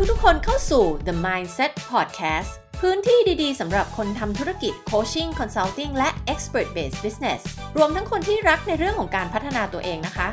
[0.00, 2.50] ทุกๆ คนเข้าสู่ The Mindset Podcast
[2.80, 7.40] พื้นที่ดีๆ สำหรับคนทำธุรกิจ Coaching Consulting และ Expert Based Business
[7.76, 10.28] รวมทั้งคนที่รักในเรื่องของการพัฒนาตัวเองนะคะ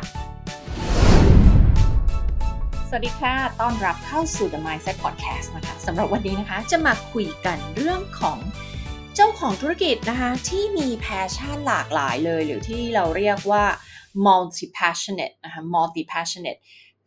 [2.89, 8.37] สวัสดีค่ะ ต้อนรับเข้าสู่ The Mindset Podcast นะคะสำหรับวันนี้นะคะ จะมาคุยกันเรื่องของ
[9.15, 13.63] เจ้าของธุรกิจนะคะที่มี passion หลากหลายเลย หรือที่เราเรียกว่า
[14.25, 16.59] multi passionate นะคะ multi passionate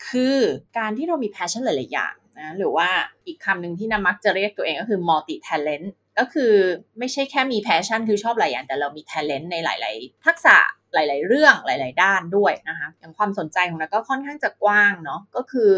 [0.07, 0.39] คือ
[0.79, 2.89] การที่เรามี passion หลาย ๆ อย่างนะหรือว่า
[3.27, 6.53] อีกคำหนึ่งที่นามักจะเรียกตัวเองก็คือ multi talent ก็คือ
[6.99, 10.57] ไม่ใช่แค่มี passion คือชอบหลายอย่าง แต่เรามี talent ในหลาย ๆ ทักษะ
[10.95, 15.73] หลาย ๆ เรื่องหลาย ๆ ด้านด้วยนะคะ อย่างความสนใจของเราก็ค่อนข้างจะกว้างเนาะ ก็คือ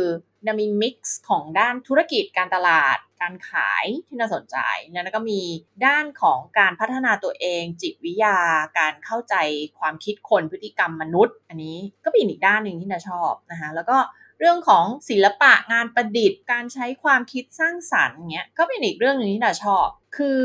[0.47, 4.57] จะมีมิกซ์ของด้านธุรกิจการตลาด การขายที่น่าสนใจ
[5.05, 5.41] แล้วก็มี
[5.87, 8.39] ด้านของการพัฒนาตัวเอง จิตวิทยา
[8.79, 9.35] การเข้าใจ
[9.79, 13.99] ความคิดคนพฤติกรรมมนุษย์ อันนี้ก็เป็นอีกด้านหนึ่งที่น่าชอบนะคะแล้วก็
[14.39, 20.41] เรื่องของศิลปะงานประดิษฐ์การใช้ความคิดสร้างสรรค์เงี้ยก็เป็นอีกเรื่องหนึ่งที่น่าชอบ คือ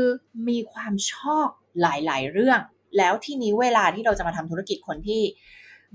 [0.48, 1.48] มีความชอบ
[1.80, 2.60] หลาย ๆ เรื่อง
[2.98, 5.22] แล้วทีนี้เวลาที่เราจะมาทำธุรกิจคนที่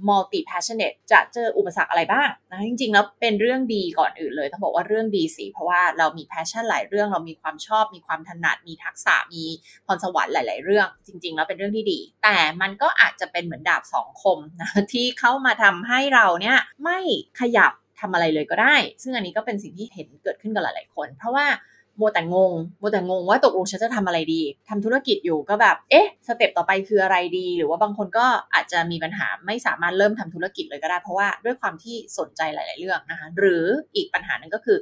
[0.08, 9.44] multi passionate จะเจออุปสรรคอะไรบ้างนะจริงๆ แล้วเป็นเรื่องดีก่อนอื่นเลย ต้องบอกว่าเรื่องดีสิเพราะว่าเรามี passion หลายเรื่องเรามีความชอบ มีความถนัด มีทักษะมี
[9.86, 17.00] พรสวรรค์หลาย ๆ เรื่อง จริง ๆ แล้วเป็นเรื่องที่ดี แต่มันก็อาจจะเป็นเหมือนดาบสองคมนะที่เข้ามาทำให้เราเนี่ยไม่
[17.40, 21.46] ขยับทำอะไรเลยก็ได้ ซึ่งอันนี้ก็เป็นสิ่งที่เห็นเกิดขึ้นกับหลายๆคน เพราะว่า
[22.00, 34.78] มัวแต่งงมัวแต่งงว่าตกลงฉันจะทำอะไรดีทำธุรกิจอยู่ก็แบบ เอ๊ะ สเต็ปต่อไปคืออะไรดี หรือว่าบางคนก็อาจจะมีปัญหาไม่สามารถเริ่มทำธุรกิจเลยก็ได้ เพราะว่าด้วยความที่สนใจหลาย ๆ เรื่องนะคะ หรืออีกปัญหาหนึ่งก็คือ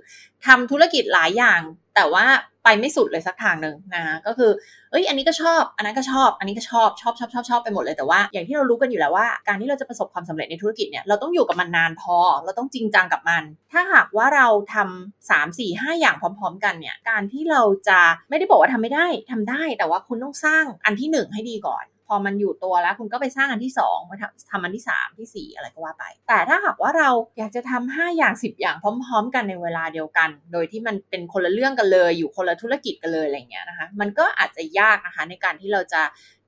[0.45, 1.61] ทำธุรกิจหลายอย่าง
[1.99, 2.25] แต่ว่า
[2.63, 4.51] ไปไม่สุดเลยสักทางหนึ่งนะคะก็คือ
[4.91, 17.99] เอ้ย อันนี้ก็ชอบ อันนั้นก็ชอบ อันนี้ก็ชอบ ชอบชอบชอบชอบไปหมดเลย แต่ว่าอย่างที่เรารู้กันอยู่แล้วว่า การที่เราจะประสบความสำเร็จในธุรกิจเนี่ย เราต้องอยู่กับมันนานพอ เราต้องจริงจังกับมัน ถ้าหากว่าเราทำสามสี่ห้าอย่างพร้อม ๆ กันเนี่ย การที่เราจะ
[18.29, 24.17] ไม่ได้บอกว่าทำไม่ได้ทำได้ แต่ว่าคุณต้องสร้างอันที่หนึ่งให้ดีก่อน พอมันอยู่ตัวแล้ว คุณก็ไปสร้างอันที่2มา
[24.51, 36.01] ทำอันที่ 3 ที่ 4 อะไรก็ว่าไป แต่ถ้าหากว่าเราอยากจะทำ5อย่าง 10 อย่างพร้อม ๆ กันในเวลาเดียวกัน โดยที่มันเป็นคนละเรื่องกันเลย อยู่คนละธุรกิจกันเลยอะไรเงี้ยนะคะ มันก็อาจจะยากนะคะในการที่เราจะ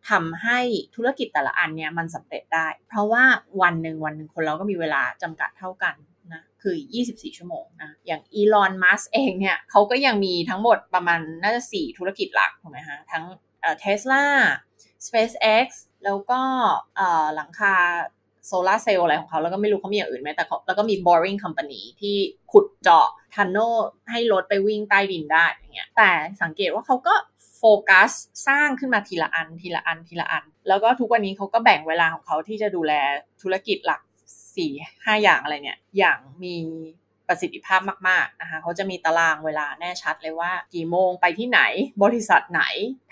[0.10, 0.60] ทำให้
[0.96, 3.24] ธุรกิจแต่ละอันเนี่ยมันสำเร็จได้ เพราะว่า
[3.62, 5.96] วันหนึ่งวันหนึ่งคนเราก็มีเวลาจำกัดเท่ากัน
[6.34, 6.76] นะคือ
[7.08, 13.24] 24 ชั่วโมงนะ อย่างอีลอนมัสเองเนี่ยเขาก็ยังมีทั้งหมดประมาณน่าจะ 4 ธุรกิจหลักถูกไหมคะทั้ง
[13.80, 14.24] เทสลา
[15.08, 15.68] SpaceX
[16.06, 16.42] แล้วก็
[17.36, 17.76] หลังคา
[18.48, 22.16] โซลาเซลล์อะไรของเขา แล้วก็ไม่รู้เขามีอย่างอื่นไหมแต่แล้วก็มี boring company ที่
[22.52, 23.58] ขุดเจาะทันโน
[24.12, 26.12] ให้รถไปวิ่งใต้ดินได้อย่างเงี้ยแต่
[26.42, 27.14] สังเกตว่าเขาก็
[27.58, 28.12] โฟกัส
[28.48, 32.94] สร้างขึ้นมาทีละอันทีละอันทีละอัน แล้วก็ทุกวันนี้เขาก็แบ่งเวลาของเขาที่จะดูแล
[33.42, 34.02] ธุรกิจหลัก
[34.56, 34.72] สี่
[35.06, 36.56] ห้าอย่างอะไรเนี่ย อย่างมี
[37.32, 41.62] ประสิทธิภาพมากๆนะคะเขาจะมีตารางเวลาแน่ชัดเลยว่า กี่โมงไปที่ไหน
[42.04, 42.64] บริษัทไหน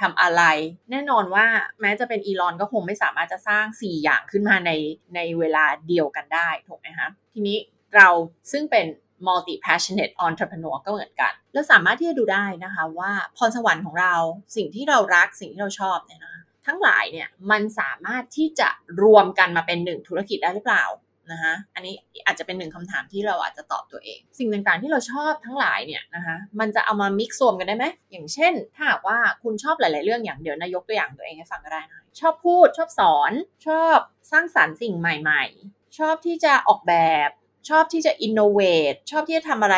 [0.01, 0.43] ทำอะไร
[0.91, 1.45] แน่นอนว่า
[1.81, 4.71] แม้จะเป็นอีลอนก็คงไม่สามารถจะสร้าง 4 อย่างขึ้นมาใน
[5.15, 7.57] ในเวลาเดียวกันได้ถูกไหมคะทีนี้
[7.95, 8.09] เรา
[8.51, 8.85] ซึ่งเป็น
[9.27, 14.15] multi passionate entrepreneur ก็เหมือนกันแล้วสามารถที่จะดูได้นะคะว่าพรสวรรค์ของเรา
[14.55, 16.35] สิ่งที่เรารักสิ่งที่เราชอบเนี่ยนะ
[16.67, 18.69] ทั้งหลายเนี่ยมันสามารถที่จะ
[19.03, 20.85] รวมกันมาเป็นหนึ่งธุรกิจได้หรือเปล่า
[21.31, 21.95] นะคะอันนี้
[22.25, 33.31] อาจจะเป็นหนึ่งคำถามที่เราอาจจะตอบตัวเอง สิ่งต่างๆที่เราชอบทั้งหลายเนี่ยนะคะมันจะเอามามิกซ์รวมกันได้ไหมอย่างเช่น ถ้าหากว่าคุณชอบหลาย ๆ เรื่องอย่างเดี๋ยวนายกตัวอย่างตัวเองให้ฟังก็ได้นะชอบพูดชอบสอน
[33.67, 33.97] ชอบ
[34.31, 36.95] สร้างสรรค์สิ่งใหม่ ๆ ชอบที่จะออกแบ
[37.27, 37.29] บ
[37.69, 38.59] ชอบที่จะอินโนเว
[38.91, 39.77] ทชอบที่จะทำอะไร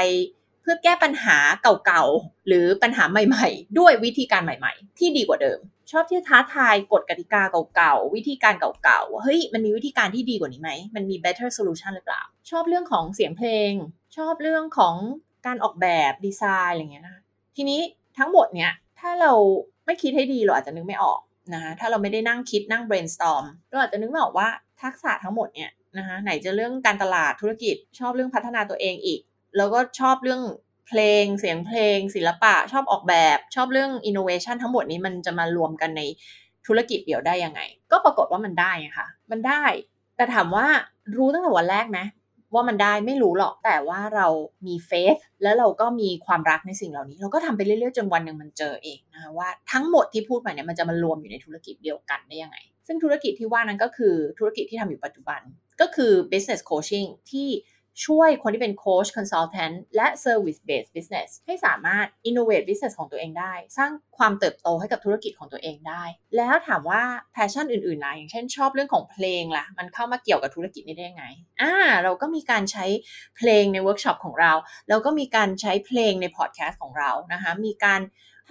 [0.62, 1.38] เพื่อแก้ปัญหา
[1.86, 5.60] เก่าๆ หรือปัญหาใหม่ๆ ด้วยวิธีการใหม่ๆ ที่ดีกว่าเดิม
[5.92, 7.42] ชอบที่ท้าทายกฎกติกา
[7.76, 13.74] เก่าๆ วิธีการเก่าๆว่าเฮ้ย มันมีวิธีการที่ดีกว่านี้ไหม มันมี better solution หรือเปล่า ชอบเรื่องของเสียงเพลง
[14.18, 14.96] ชอบเรื่องของ
[15.46, 17.18] การออกแบบดีไซน์อะไรเงี้ยนะ
[17.56, 17.82] ทีนี้
[18.18, 19.34] ทั้งหมดเนี้ยถ้าเรา
[19.86, 21.20] ไม่คิดให้ดีเราอาจจะนึกไม่ออก
[21.54, 24.48] นะคะถ้าเราไม่ได้นั่งคิดนั่ง brainstorm เราอาจจะนึกไม่ออกว่า
[24.82, 29.22] ทักษะทั้งหมดเนี่ยนะคะไหนจะเรื่องการตลาดธุรกิจชอบเรื่องพัฒนาตัวเองอีก
[29.58, 30.42] แล้วก็ชอบเรื่อง
[30.88, 36.02] เพลงเสียงเพลง ศิลปะชอบออกแบบชอบเรื่องอินโนเวชันทั้งหมดนี้มันจะมารวมกันใน
[36.68, 37.62] ธุรกิจเดี่ยวได้ยังไง
[37.92, 39.64] ก็ปรากฏว่ามันได้ค่ะ มันได้
[40.16, 40.66] แต่ถามว่า
[41.18, 42.00] รู้ตั้งแต่วันแรกไหม
[42.54, 44.28] ว่ามันได้ไม่รู้หรอกแต่ว่าเรา
[44.68, 52.58] มีเฟสแล้วเราก็มีความรักในสิ่งเหล่านี้ เราก็ทำไปเรื่อยๆจนวันหนึ่งมันเจอเองนะคะว่าทั้งหมดที่พูดมาเนี่ยมันจะมารวมอยู่ในธุรกิจเดียวกันได้ยังไง
[52.88, 55.42] ซึ่งธุรกิจที่ว่านั้นก็คือธุรกิจที่ทำอยู่ปัจจุบัน
[55.82, 57.48] ก็คือ business coaching ที่
[58.06, 66.04] ช่วยคนที่เป็นโค้ชคอนซัลแทนและ Service Based Business ให้สามารถ innovate business ของตัวเองได้ สร้างความเติบโตให้กับธุรกิจของตัวเองได้
[66.38, 67.02] แล้วถามว่า
[67.34, 71.26] passion อื่นๆล่ะอย่างเช่นชอบเรื่องของเพลงล่ะ มันเข้ามาเกี่ยวกับธุรกิจนี้ได้ยังไง
[71.62, 71.74] อ่า
[72.04, 72.86] เราก็มีการใช้
[73.38, 74.52] เพลงในเวิร์กช็อปของเรา
[74.90, 78.02] แล้วก็มีการใช้เพลงในพอดแคสต์ของเรานะคะมีการ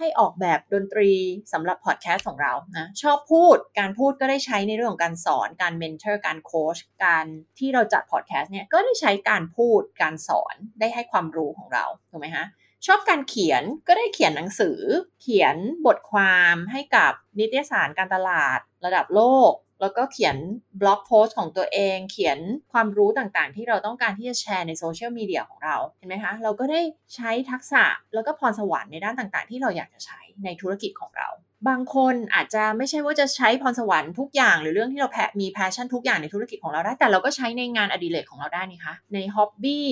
[0.01, 1.11] ให้ออกแบบดนตรี
[1.53, 7.25] สำหรับพอดแคสต์ของเรานะชอบพูดการพูดก็ได้ใช้ในเรื่องของการสอนการ mentor การโค้ชการ
[7.59, 12.45] ที่เราจัดพอดแคสต์เนี่ยก็ได้ใช้การพูดการสอนได้ให้ความรู้ของเราถูกไหมฮะ
[12.85, 14.79] ชอบการเขียนก็ได้เขียนหนังสือ
[15.21, 15.55] เขียน
[15.85, 19.51] บทความให้กับนิตยสารการตลาดระดับโลก
[19.81, 20.37] แล้วก็เขียน
[20.81, 22.39] blog post ของตัวเอง เขียน
[22.71, 26.81] ความรู้ต่างๆ ที่เราต้องการที่จะแชร์ในโซเชียลมีเดียของเรา เห็นไหมคะ เราก็ได้
[27.15, 27.83] ใช้ทักษะ
[28.13, 31.29] แล้วก็พรสวรรค์ในด้านต่างๆ ที่เราอยากจะใช้ในธุรกิจของเรา
[31.67, 39.87] บางคนอาจจะไม่ใช่ว่าจะใช้พรสวรรค์ทุกอย่าง หรือเรื่องที่เราแพมี passion ทุกอย่างในธุรกิจของเราได้ แต่เราก็ใช้ในงานอดิเรกของเราได้นี่คะใน hobby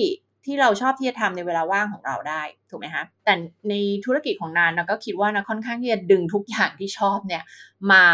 [0.46, 3.34] ที่เราชอบที่จะทำในเวลาว่างของเราได้ถูกไหมคะแต่
[3.70, 7.42] ในธุรกิจของนานเราก็คิดว่านะค่อนข้างที่จะดึงทุกอย่างที่ชอบเนี่ย
[7.92, 8.04] มา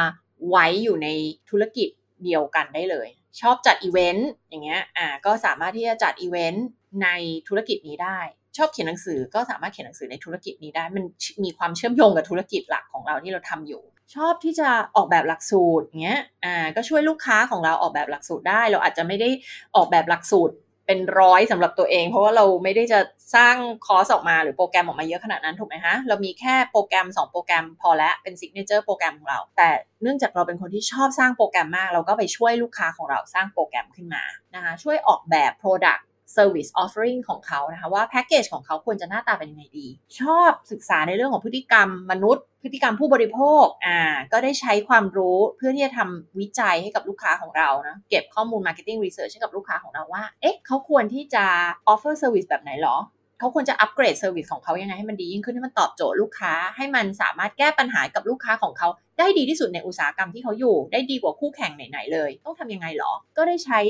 [0.48, 1.08] ไว้อยู่ใน
[1.50, 1.88] ธุรกิจ
[2.24, 3.08] เดียวกันได้เลย
[3.40, 6.66] ชอบจัดอีเวนต์อย่างเงี้ยอ่าก็สามารถที่จะจัดอีเวนต์
[7.02, 7.08] ใน
[7.48, 8.18] ธุรกิจนี้ได้
[8.56, 11.04] ชอบเขียนหนังสือก็สามารถเขียนหนังสือในธุรกิจนี้ได้ มัน
[11.44, 13.82] มีความเชื่อมโยงกับธุรกิจหลักของเราที่เราทำอยู่
[14.14, 19.28] ชอบที่จะออกแบบหลักสูตรเงี้ยอ่าก็ช่วยลูกค้าของเราออกแบบหลักสูตรได้ เราอาจจะไม่ได้
[19.76, 20.54] ออกแบบหลักสูตร
[20.86, 23.00] เป็นร้อยสำหรับตัวเอง เพราะว่าเราไม่ได้จะ
[23.34, 23.56] สร้าง
[23.86, 29.68] คอร์สออกมาหรือโปรแกรมออกมาเยอะขนาดนั้นถูกไหมฮะเรามีแค่โปรแกรม 2 โปรแกรมพอแล้วเป็น signature program ของเรา แต่
[30.02, 34.22] เนื่องจากเราเป็นคนที่ชอบสร้างโปรแกรมมาก เราก็ไปช่วยลูกค้าของเราสร้างโปรแกรมขึ้นมา
[34.54, 36.02] นะคะช่วยออกแบบ Product
[36.37, 39.87] Service Offering ของเขานะคะว่าแพ็กเกจของเขาควรจะหน้าตาเป็นยังไงดี
[40.20, 44.00] ชอบศึกษาในเรื่องของพฤติกรรมมนุษย์ พฤติกรรมผู้บริโภคอ่า
[44.32, 51.44] ก็ได้ใช้ความรู้เพื่อที่จะทำวิจัยให้กับลูกค้าของเรานะเก็บข้อมูล Marketing Research ให้กับลูกค้าของเราว่าเอ๊ะเขาควรที่จะ
[51.93, 52.96] offer service แบบไหนหรอ
[53.38, 58.88] เขาควรจะอัปเกรด service ของเขายังไงให้มันดียิ่งขึ้นให้มันตอบโจทย์ลูกค้า ให้มันสามารถแก้ปัญหากับลูกค้าของเขา
[59.19, 63.81] ได้ดีที่สุดในอุตสาหกรรมที่เขาอยู่ ได้ดีกว่าคู่แข่งไหนๆเลย ต้องทำยังไงหรอ ก็ได้ใช้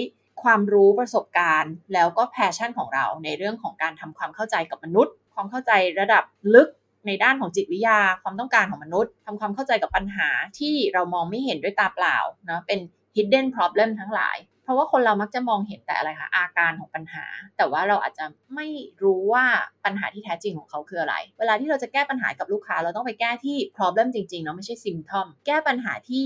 [0.43, 6.25] ความรู้ประสบการณ์ แล้วก็ passion ของเราในเรื่องของการทำความเข้าใจกับมนุษย์ ความเข้าใจระดับ
[6.55, 6.69] ลึก
[7.07, 10.29] ในด้านของจิตวิทยา ความต้องการของมนุษย์ทำความเข้าใจกับปัญหา
[10.59, 12.17] ที่เรามองไม่เห็นด้วยตาเปล่า
[12.51, 12.79] นะเป็น
[13.17, 17.25] hidden problem ทั้งหลาย เพราะว่าคนเรามักจะมองเห็นแต่อะไรคะอาการของปัญหา
[17.57, 18.25] แต่ว่าเราอาจจะ
[18.55, 18.67] ไม่
[19.03, 19.45] รู้ว่า
[19.85, 26.25] ปัญหาที่แท้จริงของเขาคืออะไร เวลาที่เราจะแก้ปัญหากับลูกค้า เราต้องไปแก้ที่ problem จริงๆเนาะไม่ใช่ symptom แก้ปัญหาที่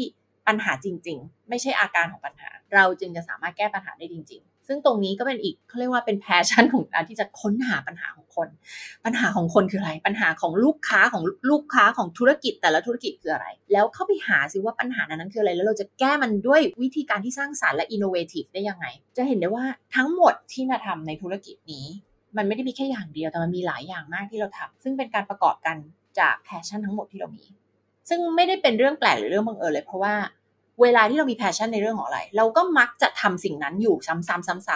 [0.49, 8.49] ปัญหาจริง ๆ ไม่ใช่อาการของปัญหา เราจึงจะสามารถแก้ปัญหาได้จริง ๆ ซึ่งตรงนี้ก็เป็นอีกเขาเรียกว่าเป็น passion ของการที่จะค้นหาปัญหาของคน
[9.05, 19.65] ปัญหาของคนคืออะไร ปัญหาของลูกค้าของลูกค้าของธุรกิจแต่ละธุรกิจคืออะไร แล้วเข้าไปหาซิว่าปัญหานั้นคืออะไร แล้วเราจะแก้มันด้วยวิธีการที่สร้างสรรค์และ innovative ได้ยังไง จะเห็นได้ว่า
[19.97, 21.87] ทั้งหมดที่นาทำในธุรกิจนี้
[22.37, 25.77] มันไม่ได้มีแค่อย่างเดียวแต่มันมีหลายอย่างมากที่เราทำซึ่งเป็นการประกอบกัน
[26.19, 27.45] จาก passion ทั้งหมดที่เรามี
[28.11, 30.15] ซึ่งไม่ได้เป็นเรื่องแปลกหรือเรื่องบังเอิญเลย เพราะว่า
[30.83, 34.17] เวลาที่เรามี passion ในเรื่องของอะไร เราก็มักจะทำสิ่งนั้นอยู่ซ้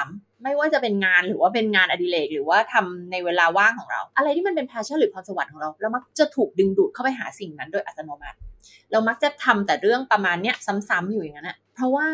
[0.07, 8.39] ำๆๆๆไม่ว่าจะเป็นงานหรือว่าเป็นงานอดิเรกหรือว่าทำในเวลาว่างของเรา อะไรที่มันเป็น passion หรือพรสวรรค์ของเราเรามักจะถูกดึงดูดเข้าไปหาสิ่งนั้นโดยอัตโนมัติ
[8.93, 10.57] เรามักจะทำแต่เรื่องประมาณเนี้ย
[10.89, 12.07] ซ้ำๆอยู่อย่างนั้นนะเพราะว่า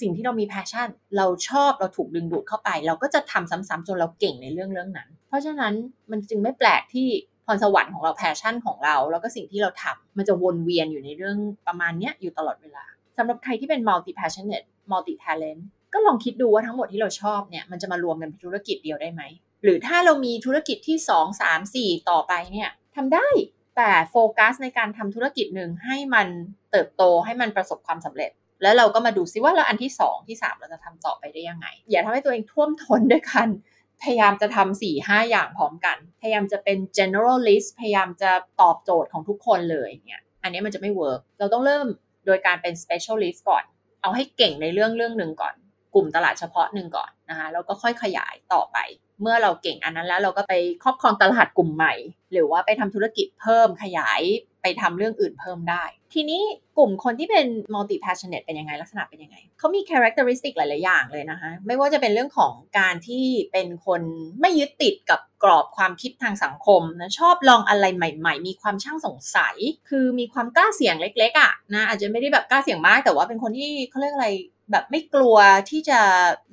[0.00, 5.74] สิ่งที่เรามี passion เราชอบเราถูกดึงดูดเข้าไป เราก็จะทำซ้ำๆจนเราเก่งในเรื่องเรื่องนั้น เพราะฉะนั้น
[6.10, 7.08] มันจึงไม่แปลกที่
[7.46, 12.84] พรสวรรค์ของเรา passion ของเรา แล้วก็สิ่งที่เราทำมันจะวนเวียนอยู่ในเรื่องประมาณเนี้ยอยู่ตลอดเวลา
[13.16, 15.60] สำหรับใครที่เป็น multi passionate multi talent
[15.92, 19.22] ก็ลองคิดดูว่าทั้งหมดที่เราชอบเนี่ยมันจะมารวมกันเป็นธุรกิจเดียวได้ไหม
[19.64, 23.28] หรือถ้าเรามีธุรกิจที่ 2 3 4 ต่อไปเนี่ยทำได้
[23.76, 26.26] แต่โฟกัสในการทำธุรกิจหนึ่งให้มัน
[26.70, 28.30] เติบโตให้มันประสบความสำเร็จ
[28.62, 33.48] แล้วเราก็มาดูซิว่าแล้วอันที่ 2 ที่ 3 เราจะทำต่อไปได้ยังไง อย่าทำให้ตัวเองท่วมท้นด้วยการ
[34.02, 41.86] พยายามจะทำสี่ห้าอย่างพร้อมกัน พยายามจะเป็น generalist พยายามจะตอบโจทย์ของทุกคนเลยเนี่ยอันนี้มันจะไม่ work เราต้องเริ่ม
[42.26, 43.64] โดยการเป็น specialist ก่อน
[44.02, 45.54] เอาให้เก่งในเรื่องเรื่องหนึ่งก่อน
[45.96, 48.78] กลุ่มตลาดเฉพาะหนึ่งก่อนนะคะแล้วก็ค่อยขยายต่อไป
[49.22, 51.94] เมื่อเราเก่งอันนั้นแล้วเราก็ไปครอบครองตลาดกลุ่มใหม่
[52.32, 54.20] หรือว่าไปทำธุรกิจเพิ่มขยาย
[54.62, 55.84] ไปทำเรื่องอื่นเพิ่มได้
[56.14, 56.42] ทีนี้
[56.78, 64.02] กลุ่มคนที่เป็น multi passionate เป็นยังไงลักษณะเป็นยังไง เขามี characteristic หลาย ๆ อย่างเลยนะคะ ไม่ว่าจะเป็นเรื่องของการที่เป็นคน
[64.40, 69.56] ไม่ยึดติดกับกรอบความคิดทางสังคมนะชอบลองอะไรใหม่ ๆ มีความช่างสงสัย
[69.88, 74.28] คือมีความกล้าเสี่ยงเล็ก ๆ อะนะอาจจะไม่ได้แบบกล้าเสี่ยงมากแต่ว่าเป็นคนที่เขาเรียกอะไร
[74.70, 75.36] แบบไม่กลัว
[75.70, 76.00] ที่จะ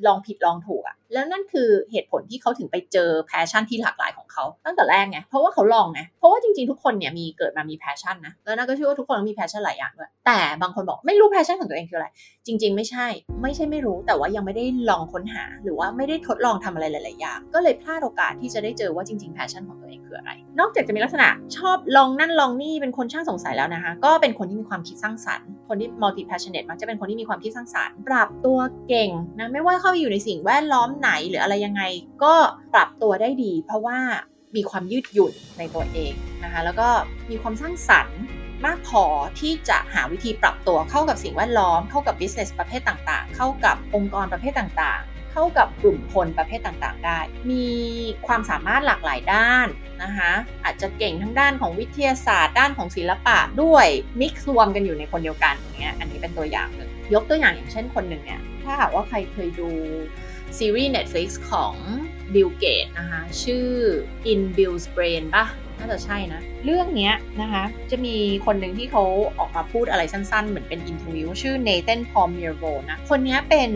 [0.05, 12.07] ลองผิดลองถูกอะ แล้วนั่นคือเหตุผลที่เขาถึงไปเจอ passion ที่หลากหลายของเขาตั้งแต่แรกไงเพราะว่าเขาลองไงเพราะว่าจริงๆทุกคนเนี่ยมีเกิดมามี passion นะแล้วนิดาก็เชื่อว่าทุกคนมี passion หลายอย่างด้วยแต่บางคนบอกไม่รู้ passion ของตัวเองคืออะไร
[12.47, 13.07] จริง ๆ ไม่ใช่
[13.41, 21.27] ไม่ใช่ไม่รู้ แต่ว่ายังไม่ได้ลองค้นหา หรือว่าไม่ได้ทดลองทำอะไรหลายๆอย่างก็เลยพลาดโอกาสที่จะได้เจอว่าจริงๆแพชชั่นของตัวเองคืออะไร นอกจากจะมีลักษณะ
[21.57, 31.83] ชอบลองนั่นลองนี่เป็นคนช่างสงสัยแล้วนะคะ ก็เป็นคนที่มีความคิดสร้างสรรค์ คนที่ multi passionate มักจะเป็นคนที่มีความคิดสร้างสรรค์ ปรับตัวเก่งนะไม่ว่าเข้าไปอยู่ในสิ่งแวดล้อมไหนหรืออะไรยังไง
[32.23, 32.33] ก็
[32.73, 33.99] ปรับตัวได้ดี เพราะว่า
[34.55, 36.89] มีความยืดหยุ่นในตัวเองนะคะแล้วก็
[37.29, 38.21] มีความสร้างสรรค์
[38.65, 39.03] มากพอ
[39.39, 47.19] ที่จะหาวิธีปรับตัวเข้ากับสิ่งแวดล้อม เข้ากับ business ประเภทต่างๆ เข้ากับองค์กรประเภทต่างๆ เข้ากับกลุ่มคนประเภทต่างๆ ได้
[47.51, 47.67] มี
[48.27, 49.67] ความสามารถหลากหลายด้าน
[50.03, 50.31] นะคะ
[50.63, 53.87] อาจจะเก่งทั้งด้านของวิทยาศาสตร์ ด้านของศิลปะด้วย
[54.21, 59.69] mix รวมกันอยู่ในคนเดียวกันอย่างเงี้ยอันนี้เป็นตัวอย่างหนึ่งยกตัวอย่างอย่างเช่นคนหนึ่งเนี่ยถ้าหากว่าใครเคยดู
[60.57, 61.75] ซีรีส์ Netflix ของ
[62.33, 63.67] Bill Gates นะคะ ชื่อ
[64.31, 65.45] Inside Bill's Brain ปะ
[65.79, 69.03] น่าจะใช่นะ เรื่องนี้นะคะ จะมีคนหนึ่งที่เขา
[69.39, 73.71] ออกมาพูดอะไรสั้นๆ เหมือนเป็น interview ชื่อ Nathan p a l m i r v o นะ คนนี้เป็น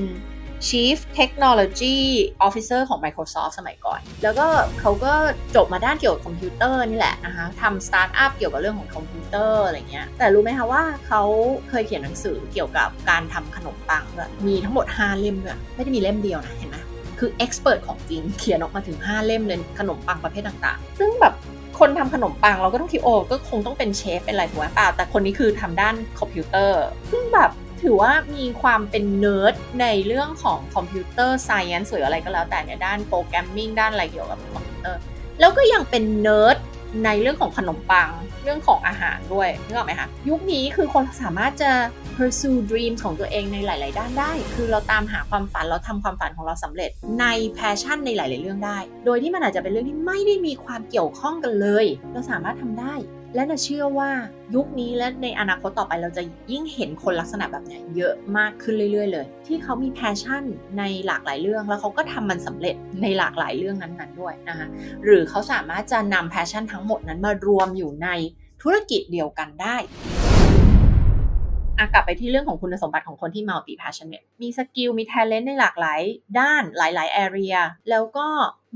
[0.67, 1.97] Chief Technology
[2.47, 4.47] Officer ของ Microsoft สมัยก่อน แล้วก็
[4.79, 5.13] เขาก็
[5.55, 11.21] จบมาด้านเกี่ยวกับคอมพิวเตอร์นี่แหละนะคะทำสตาร์ทอัพเกี่ยวกับเรื่องของคอมพิวเตอร์อะไรเงี้ย แต่รู้ไหมคะว่าเขา
[11.69, 16.77] เคยเขียนหนังสือเกี่ยวกับการทำขนมปังด้วยมีทั้งหมด 5 เล่มด้วยไม่ได้มีเล่มเดียวนะ เห็นไหม
[17.19, 21.33] คือ expert ของจริงเขียนออกมาถึง 5 เล่มเลยขนมปังประเภทต่างๆ ซึ่งแบบ
[21.79, 27.51] คนทำขนมปังเราก็ต้องคิดโอ้ก็คงต้องเป็นเชฟเป็นอะไรถูกไหมเปล่าแต่คนนี้คือทำด้านคอมพิวเตอร์ ซึ่งแบบ
[27.83, 34.99] ถือว่ามีความเป็นเนิร์ดในเรื่องของ computer science หรืออะไรก็แล้วแต่เนี่ยด้าน programming ด้านอะไรเกี่ยวกับคอมพิวเตอร์
[35.39, 36.57] แล้วก็ยังเป็นเนิร์ด
[37.05, 38.09] ในเรื่องของขนมปัง
[38.43, 41.71] เรื่องของอาหารด้วยนึกออกไหมคะยุคนี้คือคนสามารถจะ
[42.15, 47.25] pursue dreams ของตัวเองในหลาย ๆ ด้านได้ คือเราตามหาความฝันเราทำความฝันของเราสำเร็จใน
[47.57, 52.93] passion ในหลาย ๆ เรื่องได้ โดยที่มันอาจจะเป็นเรื่องที่ไม่ได้มีความเกี่ยวข้องกันเลย เราสามารถทำได้
[53.35, 54.09] และนิดาเชื่อว่า
[54.55, 60.43] ยุคนี้และในอนาคตต่อไปเราจะยิ่งเห็นคนลักษณะแบบนี้เยอะมากขึ้นเรื่อยๆ เลย ที่เขามี passion
[60.77, 64.67] ในหลากหลายเรื่อง แล้วเขาก็ทำมันสำเร็จในหลากหลายเรื่องนั้นๆด้วยนะคะ
[65.03, 68.09] หรือเขาสามารถจะนำ passion ทั้งหมดนั้นมารวมอยู่ใน
[68.61, 69.77] ธุรกิจเดียวกันได้
[71.93, 76.01] กลับไปที่เรื่องของคุณสมบัติของคนที่ multi passionate มี skill มี talent ในหลากหลาย
[76.39, 77.57] ด้านหลาย ๆ area
[77.89, 78.27] แล้วก็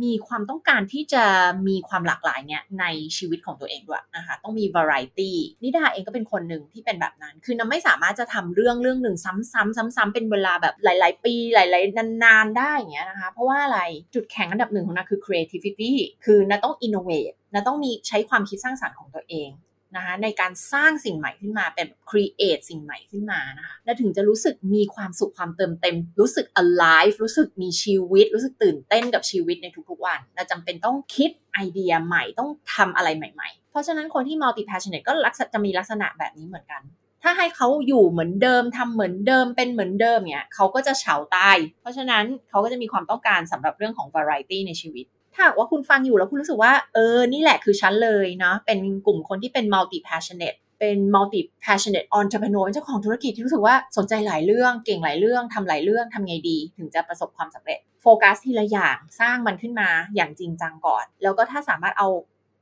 [0.03, 1.23] มีความต้องการที่จะ
[1.67, 2.85] มีความหลากหลายเนี่ยใน
[3.17, 5.31] ชีวิตของตัวเองด้วยนะคะต้องมี variety
[5.63, 13.79] นิดาเองก็เป็นคนหนึ่งที่เป็นแบบนั้น คือนิดาไม่สามารถจะทำเรื่องเรื่องหนึ่งซ้ำๆซ้ำๆเป็นเวลาแบบหลาย ๆ ปีหลายๆนานๆได้อย่างเงี้ยนะคะ เพราะว่าอะไร
[14.13, 15.93] จุดแข็งอันดับหนึ่งของนาคือ creativity
[16.25, 19.49] คือนาต้อง innovate น้าต้องมีใช้ความคิดสร้างสรรค์ของตัวเอง
[19.95, 36.83] นะคะในการสร้างสิ่งใหม่ขึ้นมาเป็น create สิ่งใหม่ขึ้นมานะคะและถึงจะรู้สึกมีความสุขความเติมเต็ม รู้สึก alive รู้สึกมีชีวิต รู้สึกตื่นเต้นกับชีวิตในทุกๆวันเราจำเป็นต้องคิดไอเดียใหม่ต้องทำอะไรใหม่ๆ เพราะฉะนั้นคนที่ multi passionate ก็ลักษณะจะมีลักษณะแบบนี้เหมือนกัน
[37.23, 61.05] ถ้าให้เขาอยู่เหมือนเดิมทำเหมือนเดิมเป็นเหมือนเดิมเนี่ยเขาก็จะเฉาตายเพราะฉะนั้นเขาก็จะมีความต้องการสำหรับเรื่องของ variety ในชีวิต ถ้าว่าคุณฟังอยู่แล้วคุณรู้สึกว่า เออ นี่แหละคือฉันเลยเนาะเป็นกลุ่มคนที่เป็น multi passionate เป็น multi passionate entrepreneur เจ้าของธุรกิจที่รู้สึกว่าสนใจหลายเรื่องเก่งหลายเรื่องทำหลายเรื่องทำไงดี ถึงจะประสบความสำเร็จ โฟกัสทีละอย่างสร้างมันขึ้นมาอย่างจริงจังก่อน
[61.23, 62.09] แล้วก็ถ้าสามารถเอา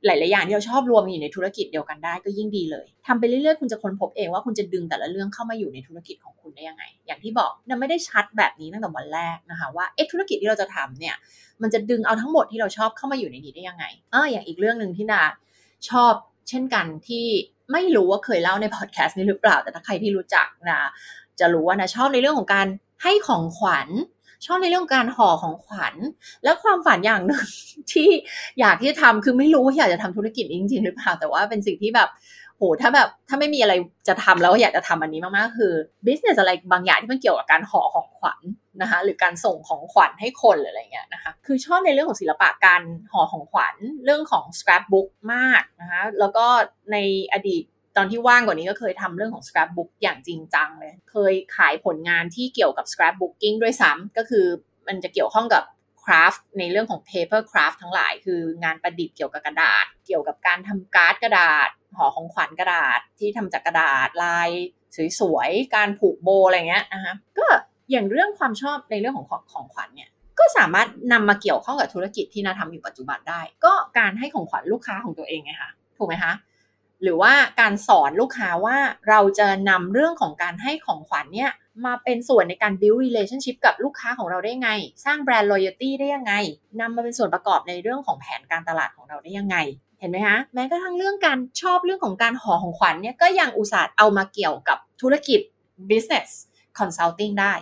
[0.06, 11.16] หลาย ๆ อย่างที่เราชอบรวมอยู่ในธุรกิจเดียวกันได้ก็ยิ่งดีเลยทำไปเรื่อย ๆ คุณจะค้นพบเองว่าคุณจะดึงแต่ละเรื่องเข้ามาอยู่ในธุรกิจของคุณได้ยังไง อย่างที่บอกนันไม่ได้ชัดแบบนี้ตั้งแต่วันแรกนะคะว่าเอ๊ะธุรกิจที่เราจะทำเนี่ย
[11.62, 15.22] มันจะดึงเอาทั้งหมดที่เราชอบเข้ามาอยู่ในนี้ได้ยังไงเอออย่างอีกเรื่องหนึ่งที่นา
[15.88, 16.12] ชอบ
[16.48, 17.24] เช่นกันที่
[17.72, 20.80] ไม่รู้ว่าเคยเล่าในพอดแคสต์นี้หรือเปล่า แต่ถ้าใครที่รู้จักนะ
[21.40, 22.66] จะรู้ว่านะชอบในเรื่องของการ
[23.02, 23.88] ให้ของขวัญ
[24.46, 25.94] ชอบในเรื่องการห่อของขวัญ
[26.44, 27.44] แล้วความฝันอย่างหนึ่ง
[27.92, 28.08] ที่
[28.60, 32.10] อยากที่จะทำคือไม่รู้ว่าอยากจะทำธุรกิจจริงๆหรือเปล่าแต่ว่าเป็นสิ่งที่แบบ
[32.56, 33.74] โหถ้าแบบถ้าไม่มีอะไร
[34.08, 35.72] จะทำแล้วอยากจะทำอันนี้มากๆคือ
[36.06, 38.40] business อะไรบางอย่างที่มันเกี่ยวกับการห่อของขวัญ
[38.82, 42.82] นะคะหรือการส่งของขวัญให้คนหรืออะไรเงี้ยนะคะคือชอบในเรื่องของศิลปะการ
[43.12, 46.46] ห่อของขวัญเรื่องของ scrapbook มากนะคะแล้วก็
[46.92, 46.96] ใน
[47.32, 47.64] อดีต
[47.96, 54.46] ตอนที่ว่างกว่านี้ก็เคยทำเรื่องของ scrapbook อย่างจริงจังเลย เคยขายผลงานที่เกี่ยวกับ scrapbooking ด้วยซ้ำก็คือ
[54.88, 55.62] มันจะเกี่ยวข้องกับ
[56.04, 64.50] คราฟในเรื่องของ paper craft ทั้งหลาย คืองานประดิษฐ์เกี่ยวกับกระดาษ เกี่ยวกับการทำการ์ดกระดาษห่อของขวัญกระดาษที่ทำจากกระดาษลาย
[65.20, 67.46] สวยๆการผูกโบอะไรเงี้ยนะคะก็
[67.90, 76.32] อย่างเรื่องความชอบในเรื่องของของของขวัญเนี่ยก็สามารถนำมาเกี่ยวข้องกับธุรกิจที่นาทำอยู่ปัจจุบันได้ ก็การให้ของขวัญลูกค้าของตัวเองไงคะถูกไหมคะ
[77.02, 78.78] หรือว่าการสอนลูกค้าว่า
[79.08, 81.50] เราจะนำเรื่องของการให้ของขวัญเนี่ย
[81.86, 84.70] มาเป็นส่วนในการ build relationship กับลูกค้าของเราได้ไง
[85.04, 86.34] สร้างแบรนด์ loyalty ได้ยังไง
[86.80, 89.56] นำมาเป็นส่วนประกอบในเรื่องของแผนการตลาดของเราได้ยังไง
[90.00, 95.40] เห็นไหมคะแม้กระทั่งเรื่องการชอบเรื่องของการห่อของขวัญเนี่ยก็ยังอุตส่าห์เอามาเกี่ยวกับธุรกิจ
[95.90, 96.28] business
[96.78, 97.52] consulting ได้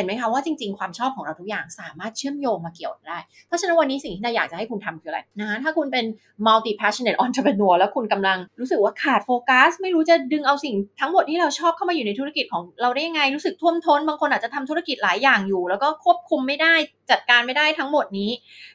[0.00, 6.04] ห็นไหมคะว่าจริง ๆ ความชอบของเราทุกอย่างสามารถเชื่อมโยงมาเกี่ยวได้ เพราะฉะนั้นวันนี้สิ่งที่นายอยากจะให้คุณทำคืออะไรนะถ้าคุณเป็น
[6.46, 16.74] multi passionate entrepreneur แล้วคุณกำลังรู้สึกว่าขาดโฟกัส ไม่รู้จะดึงเอาสิ่งทั้งหมดที่เราชอบเข้ามาอยู่ในธุรกิจของเราได้ยังไงรู้สึกท่วมท้น บางคนอาจจะทำธุรกิจหลายอย่างอยู่ แล้วก็ควบคุมไม่ได้
[17.10, 18.30] จัดการไม่ได้ทั้งหมดนี้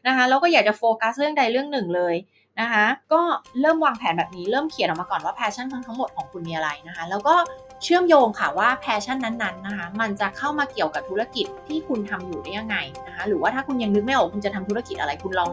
[0.08, 2.16] นะคะแล้วก็อยากจะโฟกัสเรื่องใดเรื่องหนึ่งเลย
[2.62, 3.22] นะคะก็
[3.62, 7.36] เริ่มวางแผนแบบนี้เริ่มเขียนออกมาก่อนว่าแพชชั่นทั้งหมดของคุณมีอะไรนะคะแล้วก็
[7.84, 12.78] เชื่อมโยงค่ะว่า passion นั้นๆนะคะมันจะเข้ามาเกี่ยวกับธุรกิจที่คุณทำอยู่ได้ยังไง
[13.08, 15.52] นะคะหรือว่าถ้าคุณยังนึกไม่ออกคุณจะทำธุรกิจอะไรคุณลอง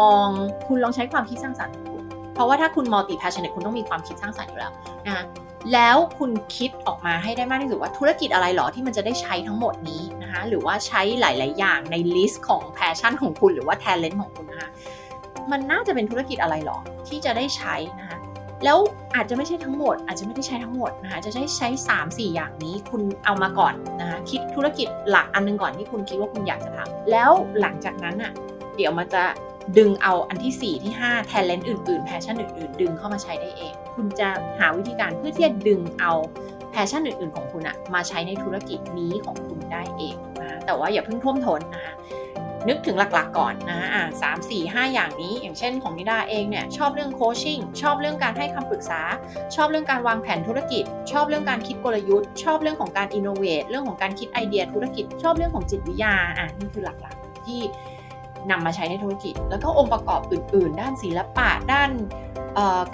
[0.00, 0.28] มอง
[0.68, 2.04] คุณลองใช้ความคิดสร้างสรรค์ของคุณ
[2.34, 4.72] เพราะว่าถ้าคุณ multi passion คุณต้องมีความคิดสร้างสรรค์อยู่แล้ว
[5.06, 5.24] นะคะ
[5.72, 14.70] แล้วคุณคิดออกมาให้ได้มากที่สุดว่าธุรกิจอะไรหรอที่มันจะได้ใช้ทั้งหมดนี้นะคะหรือว่าใช้หลาย ๆ อย่างใน list ของ passion ของคุณหรือว่า talent ของคุณนะคะ
[15.50, 18.15] มันน่าจะเป็นธุรกิจอะไรหรอที่จะได้ใช้นะคะ
[18.66, 18.80] แล้ว
[19.14, 27.30] อาจจะไม่ใช่ทั้งหมด อาจจะไม่ได้ใช้ทั้งหมดนะคะจะใช้ใช้ 3 4 อย่างนี้คุณเอามาก่อนนะคะคิดธุรกิจหลักอันนึงก่อนที่คุณคิดว่าคุณอยากจะทำแล้ว
[27.60, 28.32] หลังจากนั้นอะ
[28.76, 29.22] เดี๋ยวมันจะ
[29.78, 36.12] ดึงเอาอันที่ 4 ที่ 5 talent อื่นๆ passion อื่นๆ ดึงเข้ามาใช้ได้เอง คุณจะหาวิธีการเพื่อที่จะดึงเอา
[36.70, 41.94] passion อื่นๆ ของคุณอะมาใช้ในธุรกิจนี้ของคุณได้เองนะแต่ว่าอย่าเพิ่งท่วมท้นนะคะ
[42.68, 49.00] นึกถึงหลักๆก่อนนะอ่าสามสี่ห้าอย่างนี้ อย่างเช่นของนิดาเองเนี่ยชอบเรื่อง coaching ชอบเรื่องการให้คำปรึกษา
[49.54, 57.60] ชอบเรื่องการวางแผนธุรกิจ ชอบเรื่องการคิดกลยุทธ์ ชอบเรื่องของการ innovate เรื่องของการคิดไอเดียธุรกิจ ชอบเรื่องของจิตวิทยาอะนี่คือหลักๆที่
[58.50, 61.90] นำมาใช้ในธุรกิจ แล้วก็องค์ประกอบอื่น ๆ ด้านศิลปะด้าน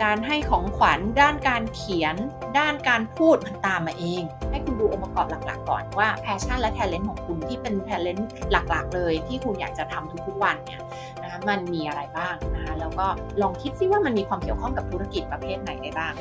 [0.04, 2.16] การให้ของขวัญด้านการเขียน
[2.59, 10.81] ด้านการพูดมันตามมาเอง ให้คุณดูองค์ประกอบหลักๆ ก่อนว่า passion และ talent ของคุณที่เป็น talent หลักๆ เลย ที่คุณอยากจะทำทุกๆวันเนี่ย
[11.23, 13.07] นะคะมันมีอะไรบ้างนะคะแล้วก็
[13.42, 16.12] ลองคิดซิว่ามันมีความเกี่ยวข้องกับธุรกิจประเภทไหนได้บ้าง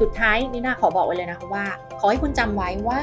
[0.00, 1.64] สุดท้ายนี่นาขอบอกไว้เลยนะคะว่า
[1.98, 3.00] ขอให้คุณจำไว้ว่า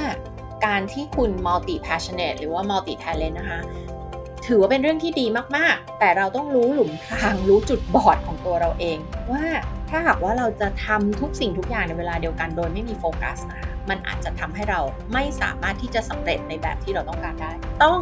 [0.65, 3.59] การที่คุณ multi passionate หรือว่า multi talent นะคะ
[4.47, 5.25] ถือว่าเป็นเรื่องที่ดี
[5.57, 8.97] มากๆ แต่เราต้องรู้หลุมทางรู้จุดบอดของตัวเราเอง
[9.31, 9.43] ว่า
[9.89, 14.79] ถ้าหากว่าเราจะทำทุกสิ่งทุกอย่างในเวลาเดียวกันโดยไม่มีโฟกัสนะคะมันอาจจะทำให้เรา
[15.13, 17.51] ไม่สามารถที่จะสำเร็จในแบบที่เราต้องการได้
[17.83, 18.01] ต้อง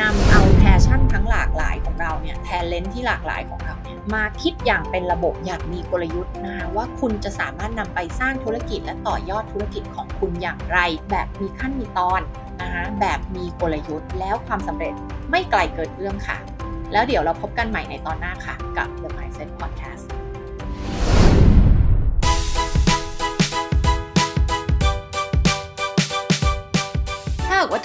[0.00, 10.78] นำเอา passion ทั้งหลากหลายของเราเนี่ย talent ที่หลากหลายของเราเนี่ยมาคิดอย่างเป็นระบบอย่างมีกลยุทธ์นะคะว่าคุณจะสามารถนำไปสร้างธุรกิจและต่อยอดธุรกิจของคุณอย่างไร
[11.10, 12.20] แบบมีขั้นมีตอน
[12.60, 14.94] นะคะแบบมีกลยุทธ์แล้วความสำเร็จ
[15.30, 16.38] ไม่ไกลเกินเอื้อมค่ะ
[16.92, 20.19] แล้วเดี๋ยวเราพบกันใหม่ในตอนหน้าค่ะ กับ The Mindset Podcast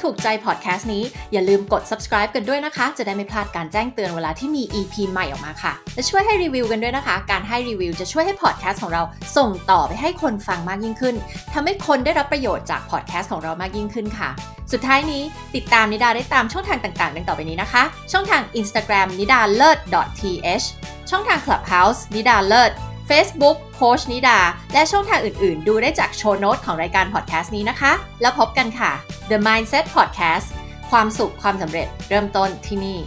[0.06, 9.04] ถูกใจพอดแคสต์นี้อย่าลืมกด subscribe กันด้วยนะคะ จะได้ไม่พลาดการแจ้งเตือนเวลาที่มี EP ใหม่ออกมาค่ะ และช่วยให้รีวิวกันด้วยนะคะ การให้รีวิวจะช่วยให้พอดแคสต์ของเรา
[9.38, 11.16] ส่งต่อไปให้คนฟังมากยิ่งขึ้น
[11.54, 14.30] ทำให้คนได้รับประโยชน์จากพอดแคสต์ของเรามากยิ่งขึ้นค่ะ
[14.72, 15.24] สุดท้ายนี้
[15.56, 19.78] ติดตามนิดาได้ตามช่องทางต่างๆ ดังต่อไปนี้นะคะ ช่องทาง Instagram นิดาเลิศ
[20.20, 20.66] .th
[21.10, 22.72] ช่องทาง Clubhouse นิดาเลิศ
[23.10, 24.40] Facebook โค้ชนิดา
[24.74, 27.92] และช่องทางอื่น ๆ ดูได้จาก show note ของรายการพอดแคสต์นี้นะคะ
[28.22, 28.92] แล้วพบกันค่ะ
[29.32, 30.48] The Mindset Podcast
[30.92, 32.98] ความสุขความสำเร็จเริ่มต้นที่นี่